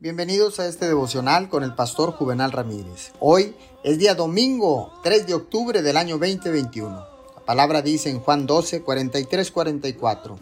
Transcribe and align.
Bienvenidos 0.00 0.60
a 0.60 0.68
este 0.68 0.86
devocional 0.86 1.48
con 1.48 1.64
el 1.64 1.74
pastor 1.74 2.12
Juvenal 2.12 2.52
Ramírez. 2.52 3.10
Hoy 3.18 3.56
es 3.82 3.98
día 3.98 4.14
domingo 4.14 4.92
3 5.02 5.26
de 5.26 5.34
octubre 5.34 5.82
del 5.82 5.96
año 5.96 6.18
2021. 6.18 6.88
La 7.34 7.44
palabra 7.44 7.82
dice 7.82 8.08
en 8.08 8.20
Juan 8.20 8.46
12, 8.46 8.82
43, 8.82 9.50
44. 9.50 10.38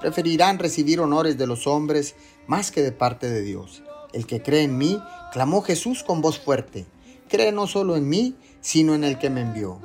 Preferirán 0.00 0.60
recibir 0.60 1.00
honores 1.00 1.36
de 1.36 1.48
los 1.48 1.66
hombres 1.66 2.14
más 2.46 2.70
que 2.70 2.80
de 2.80 2.92
parte 2.92 3.28
de 3.28 3.42
Dios. 3.42 3.82
El 4.12 4.24
que 4.24 4.40
cree 4.40 4.62
en 4.62 4.78
mí, 4.78 5.02
clamó 5.32 5.62
Jesús 5.62 6.04
con 6.04 6.20
voz 6.20 6.38
fuerte, 6.38 6.86
cree 7.28 7.50
no 7.50 7.66
solo 7.66 7.96
en 7.96 8.08
mí, 8.08 8.36
sino 8.60 8.94
en 8.94 9.02
el 9.02 9.18
que 9.18 9.30
me 9.30 9.40
envió. 9.40 9.80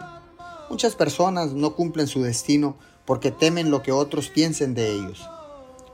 Muchas 0.69 0.93
personas 0.93 1.53
no 1.53 1.73
cumplen 1.73 2.05
su 2.05 2.21
destino 2.21 2.77
porque 3.03 3.31
temen 3.31 3.71
lo 3.71 3.81
que 3.81 3.91
otros 3.91 4.29
piensen 4.29 4.75
de 4.75 4.91
ellos. 4.91 5.27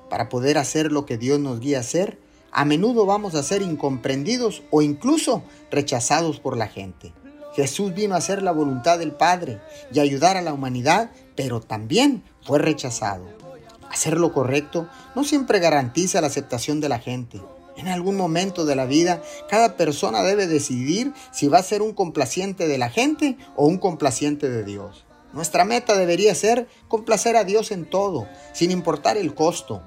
Para 0.09 0.27
poder 0.27 0.57
hacer 0.57 0.91
lo 0.91 1.05
que 1.05 1.17
Dios 1.17 1.39
nos 1.39 1.61
guía 1.61 1.77
a 1.77 1.81
hacer, 1.81 2.19
a 2.53 2.65
menudo 2.65 3.05
vamos 3.05 3.35
a 3.35 3.43
ser 3.43 3.61
incomprendidos 3.61 4.63
o 4.69 4.81
incluso 4.81 5.43
rechazados 5.71 6.39
por 6.39 6.55
la 6.55 6.67
gente. 6.67 7.13
Jesús 7.55 7.93
vino 7.93 8.15
a 8.15 8.17
hacer 8.17 8.41
la 8.41 8.51
voluntad 8.51 8.99
del 8.99 9.11
Padre 9.11 9.59
y 9.91 9.99
ayudar 9.99 10.37
a 10.37 10.41
la 10.41 10.53
humanidad, 10.53 11.11
pero 11.35 11.61
también 11.61 12.23
fue 12.41 12.59
rechazado. 12.59 13.25
Hacer 13.91 14.17
lo 14.17 14.33
correcto 14.33 14.87
no 15.15 15.23
siempre 15.23 15.59
garantiza 15.59 16.21
la 16.21 16.27
aceptación 16.27 16.79
de 16.79 16.89
la 16.89 16.99
gente. 16.99 17.41
En 17.77 17.87
algún 17.87 18.17
momento 18.17 18.65
de 18.65 18.75
la 18.75 18.85
vida, 18.85 19.21
cada 19.49 19.77
persona 19.77 20.23
debe 20.23 20.47
decidir 20.47 21.13
si 21.31 21.47
va 21.47 21.59
a 21.59 21.63
ser 21.63 21.81
un 21.81 21.93
complaciente 21.93 22.67
de 22.67 22.77
la 22.77 22.89
gente 22.89 23.37
o 23.55 23.65
un 23.67 23.77
complaciente 23.77 24.49
de 24.49 24.63
Dios. 24.63 25.05
Nuestra 25.33 25.65
meta 25.65 25.97
debería 25.97 26.35
ser 26.35 26.67
complacer 26.87 27.35
a 27.35 27.43
Dios 27.43 27.71
en 27.71 27.89
todo, 27.89 28.27
sin 28.53 28.69
importar 28.69 29.17
el 29.17 29.33
costo. 29.33 29.81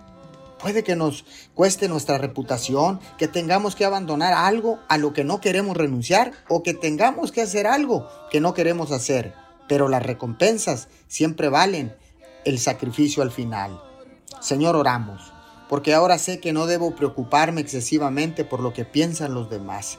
Puede 0.58 0.82
que 0.82 0.96
nos 0.96 1.24
cueste 1.54 1.88
nuestra 1.88 2.16
reputación, 2.16 2.98
que 3.18 3.28
tengamos 3.28 3.76
que 3.76 3.84
abandonar 3.84 4.32
algo 4.32 4.78
a 4.88 4.96
lo 4.96 5.12
que 5.12 5.22
no 5.22 5.40
queremos 5.40 5.76
renunciar 5.76 6.32
o 6.48 6.62
que 6.62 6.72
tengamos 6.72 7.30
que 7.30 7.42
hacer 7.42 7.66
algo 7.66 8.08
que 8.30 8.40
no 8.40 8.54
queremos 8.54 8.90
hacer. 8.90 9.34
Pero 9.68 9.88
las 9.88 10.02
recompensas 10.02 10.88
siempre 11.08 11.48
valen 11.50 11.94
el 12.44 12.58
sacrificio 12.58 13.22
al 13.22 13.32
final. 13.32 13.82
Señor, 14.40 14.76
oramos, 14.76 15.32
porque 15.68 15.92
ahora 15.92 16.18
sé 16.18 16.40
que 16.40 16.52
no 16.52 16.66
debo 16.66 16.94
preocuparme 16.94 17.60
excesivamente 17.60 18.44
por 18.44 18.60
lo 18.60 18.72
que 18.72 18.84
piensan 18.84 19.34
los 19.34 19.50
demás. 19.50 19.98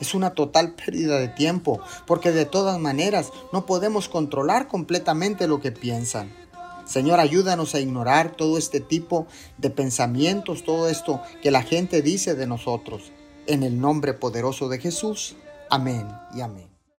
Es 0.00 0.14
una 0.14 0.30
total 0.30 0.74
pérdida 0.74 1.18
de 1.18 1.28
tiempo, 1.28 1.80
porque 2.06 2.32
de 2.32 2.44
todas 2.44 2.78
maneras 2.78 3.30
no 3.52 3.64
podemos 3.64 4.08
controlar 4.08 4.68
completamente 4.68 5.46
lo 5.46 5.60
que 5.60 5.72
piensan. 5.72 6.30
Señor, 6.84 7.20
ayúdanos 7.20 7.74
a 7.74 7.80
ignorar 7.80 8.36
todo 8.36 8.58
este 8.58 8.80
tipo 8.80 9.26
de 9.58 9.70
pensamientos, 9.70 10.64
todo 10.64 10.88
esto 10.88 11.20
que 11.42 11.50
la 11.50 11.62
gente 11.62 12.02
dice 12.02 12.34
de 12.34 12.46
nosotros. 12.46 13.12
En 13.46 13.62
el 13.62 13.80
nombre 13.80 14.14
poderoso 14.14 14.68
de 14.68 14.78
Jesús. 14.78 15.36
Amén 15.70 16.06
y 16.34 16.40
amén. 16.40 16.73